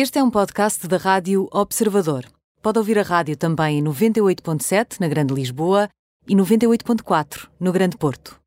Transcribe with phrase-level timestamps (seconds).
[0.00, 2.24] Este é um podcast da Rádio Observador.
[2.62, 5.88] Pode ouvir a rádio também em 98.7 na Grande Lisboa
[6.28, 8.38] e 98.4 no Grande Porto.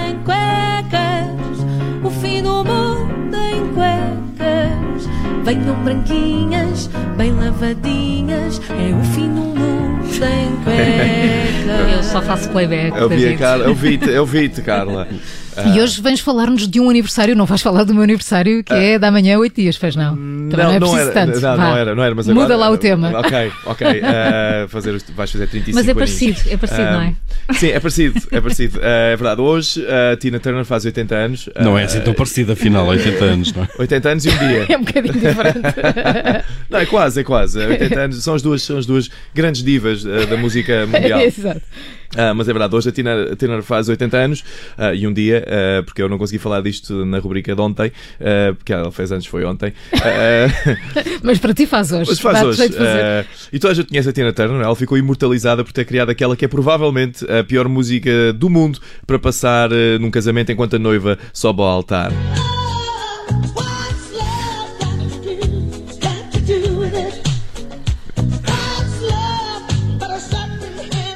[0.00, 1.60] em cuecas,
[2.04, 5.06] o fim do mundo em cuecas.
[5.44, 11.94] Venham branquinhas, bem lavadinhas, é o fim do mundo em cuecas.
[11.94, 12.96] Eu só faço playback.
[12.98, 13.36] Eu vi.
[13.36, 15.06] Carla, eu vi-te, eu vi-te, Carla.
[15.68, 18.98] E hoje vens falar-nos de um aniversário, não vais falar do meu aniversário, que é
[18.98, 20.14] da manhã, oito dias, fez não?
[20.14, 21.40] Também não, é preciso era, tanto.
[21.40, 23.12] Não, não era, não era, mas Muda agora- lá o tema.
[23.18, 23.86] Ok, ok.
[24.02, 26.10] eh, fazer, vais fazer 35 Mas é aninhos.
[26.10, 27.14] parecido, é parecido, Ah, não é?
[27.54, 28.80] Sim, é parecido, é parecido.
[28.82, 29.40] Eh, é verdade.
[29.40, 31.48] Hoje a Tina Turner faz 80 anos.
[31.60, 33.68] Não eh, é assim tão parecido, afinal, 80 anos, não é?
[33.78, 34.66] 80 anos e um dia.
[34.70, 35.60] É um bocadinho diferente.
[36.70, 37.58] Não, é quase, é quase.
[37.58, 41.20] 80 anos são as duas, são as duas grandes divas eh, da música mundial.
[41.20, 41.60] Exato.
[42.16, 44.44] Ah, mas é verdade, hoje a Tina, a Tina faz 80 anos
[44.76, 47.92] ah, e um dia, ah, porque eu não consegui falar disto na rubrica de ontem,
[48.56, 49.72] porque ela fez anos, foi ontem.
[51.22, 52.10] Mas para ti faz hoje.
[52.10, 52.62] mas faz hoje.
[53.52, 56.36] e toda a gente conhece a Tina Turner, ela ficou imortalizada por ter criado aquela
[56.36, 61.18] que é provavelmente a pior música do mundo para passar num casamento enquanto a noiva
[61.32, 62.12] sobe ao altar.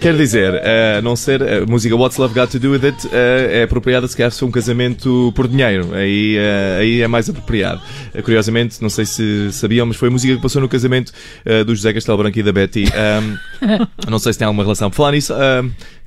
[0.00, 3.60] Quer dizer, a não ser a música What's Love Got to Do With It eh,
[3.60, 5.94] é apropriada se calhar se for um casamento por dinheiro.
[5.94, 7.82] Aí, eh, aí é mais apropriado.
[8.14, 11.12] Eh, Curiosamente, não sei se sabiam, mas foi a música que passou no casamento
[11.44, 12.86] eh, do José Castelo Branco e da Betty.
[12.94, 13.36] Ahm,
[14.08, 14.88] não sei se tem alguma relação.
[14.88, 15.34] Por falar nisso,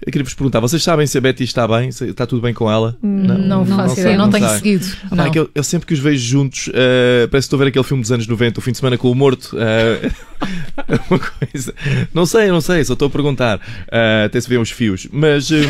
[0.06, 1.92] eu queria vos perguntar: vocês sabem se a Betty está bem?
[1.92, 2.96] Se está tudo bem com ela?
[3.02, 4.58] Não, faço sei, ideia, não, não tenho sei.
[4.58, 4.86] seguido.
[5.10, 5.26] Ah, Não.
[5.26, 7.70] é que eu, eu sempre que os vejo juntos, eh, parece que estou a ver
[7.70, 9.56] aquele filme dos anos 90, o fim de semana com o morto.
[9.60, 11.74] é uma coisa.
[12.14, 13.60] Não sei, não sei, só estou a perguntar.
[13.90, 15.08] Eh, até se vê uns fios.
[15.12, 15.50] Mas.
[15.52, 15.64] hum,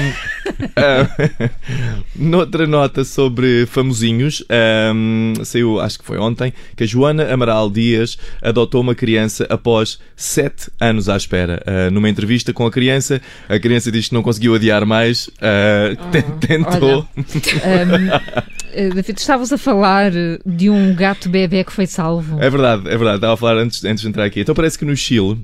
[0.76, 1.50] eh,
[2.16, 4.44] noutra nota sobre famosinhos,
[4.94, 10.00] hum, saiu, acho que foi ontem, que a Joana Amaral Dias adotou uma criança após
[10.16, 11.62] sete anos à espera.
[11.92, 16.48] Numa entrevista com a criança, a criança diz que não conseguiu adiar mais, eh, te-
[16.48, 17.06] tentou.
[17.18, 18.10] Ahm,
[18.74, 20.12] eh, David, estavas a falar
[20.46, 22.42] de um gato bebê que foi salvo.
[22.42, 23.16] É verdade, é verdade.
[23.18, 24.40] Estava a falar antes, antes de entrar aqui.
[24.42, 25.38] Então parece que no Chile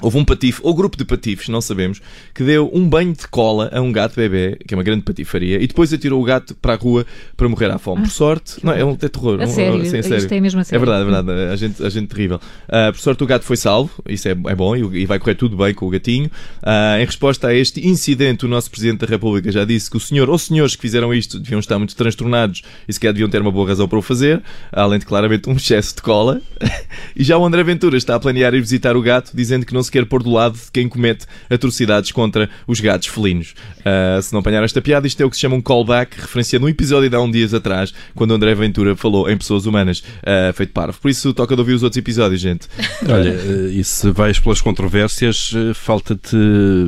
[0.00, 2.00] houve um patife, ou grupo de patifes, não sabemos,
[2.34, 5.62] que deu um banho de cola a um gato bebê, que é uma grande patifaria,
[5.62, 7.06] e depois atirou o gato para a rua
[7.36, 8.02] para morrer à fome.
[8.02, 9.40] Por sorte, não, é um é terror.
[9.40, 10.84] A um- sério, sim, isto é mesmo a É sério.
[10.86, 11.52] verdade, é verdade.
[11.52, 12.40] A gente, a gente terrível.
[12.68, 15.34] Ah, por sorte, o gato foi salvo, isso é, é bom, e, e vai correr
[15.34, 16.30] tudo bem com o gatinho.
[16.62, 20.00] Ah, em resposta a este incidente, o nosso Presidente da República já disse que o
[20.00, 23.50] senhor ou senhores que fizeram isto deviam estar muito transtornados e sequer deviam ter uma
[23.50, 26.40] boa razão para o fazer, além de claramente um excesso de cola.
[27.16, 29.82] e já o André Ventura está a planear ir visitar o gato, dizendo que não
[29.82, 33.54] se quer pôr do lado de quem comete atrocidades contra os gatos felinos.
[33.84, 36.66] Ah, se não apanhar esta piada, isto é o que se chama um callback, referenciando
[36.66, 40.52] um episódio de há um dias atrás, quando André Ventura falou em pessoas humanas, ah,
[40.52, 40.98] feito parvo.
[41.00, 42.68] Por isso, toca de ouvir os outros episódios, gente.
[43.08, 46.36] Olha, eh, e se vais pelas controvérsias, eh, falta-te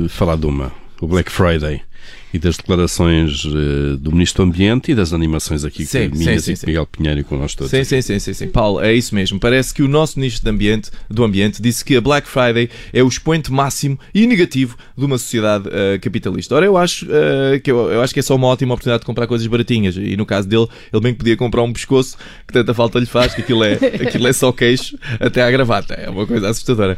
[0.09, 0.71] falar de uma,
[1.01, 1.81] o Black Friday.
[2.33, 6.43] E das declarações eh, do Ministro do Ambiente e das animações aqui Sim, com minhas
[6.43, 6.65] sim, e sim.
[6.65, 7.69] Miguel Pinheiro e com nós todos.
[7.69, 8.47] Sim, sim, sim, sim, sim.
[8.47, 9.39] Paulo, é isso mesmo.
[9.39, 13.03] Parece que o nosso Ministro de Ambiente, do Ambiente disse que a Black Friday é
[13.03, 16.55] o expoente máximo e negativo de uma sociedade eh, capitalista.
[16.55, 19.05] Ora, eu acho, eh, que eu, eu acho que é só uma ótima oportunidade de
[19.05, 19.95] comprar coisas baratinhas.
[19.95, 22.17] E no caso dele, ele bem que podia comprar um pescoço
[22.47, 23.73] que tanta falta lhe faz, que aquilo é,
[24.07, 25.93] aquilo é só queixo até à gravata.
[25.93, 26.97] É uma coisa assustadora.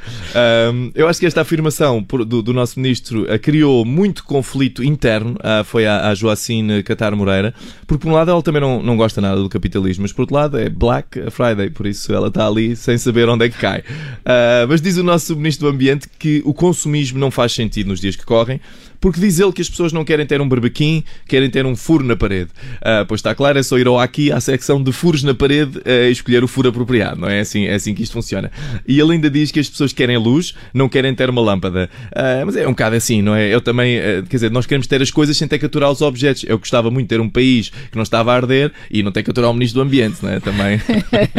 [0.93, 5.24] Eu acho que esta afirmação por- do, do nosso Ministro criou muito conflito interno.
[5.41, 7.53] Ah, foi à, à Joacine Catar Moreira.
[7.87, 10.35] Porque, por um lado, ela também não, não gosta nada do capitalismo, mas por outro
[10.35, 13.83] lado, é Black Friday, por isso ela está ali sem saber onde é que cai.
[14.25, 17.99] Ah, mas diz o nosso Ministro do Ambiente que o consumismo não faz sentido nos
[17.99, 18.59] dias que correm,
[18.99, 22.03] porque diz ele que as pessoas não querem ter um berbequim, querem ter um furo
[22.03, 22.49] na parede.
[22.81, 25.79] Ah, pois está claro, é só ir ao aqui à secção de furos na parede
[25.85, 28.51] ah, e escolher o furo apropriado, não é assim, é assim que isto funciona.
[28.87, 31.89] E ele ainda diz que as pessoas querem luz, não querem ter uma lâmpada.
[32.15, 33.53] Ah, mas é um bocado assim, não é?
[33.53, 36.01] Eu também, ah, quer dizer, nós queremos ter as coisas sem ter que aturar os
[36.01, 36.43] objetos.
[36.45, 39.23] Eu gostava muito de ter um país que não estava a arder e não ter
[39.23, 40.41] que aturar o Ministro do Ambiente, não é?
[40.41, 40.81] Também.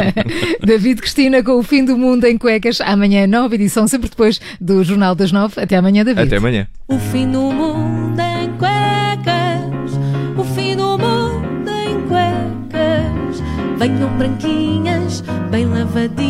[0.64, 2.80] David Cristina com o fim do mundo em cuecas.
[2.80, 5.60] Amanhã, nova edição, sempre depois do Jornal das Nove.
[5.60, 6.26] Até amanhã, David.
[6.26, 6.66] Até amanhã.
[6.88, 9.92] O fim do mundo em cuecas,
[10.38, 13.42] o fim do mundo em cuecas.
[13.78, 16.25] Venham branquinhas, bem lavadinhas,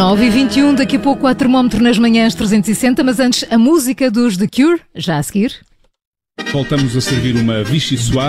[0.00, 4.10] 9 e 21 daqui a pouco há termómetro nas manhãs 360, mas antes a música
[4.10, 5.54] dos The Cure, já a seguir.
[6.50, 8.28] Voltamos a servir uma Vichy Soir.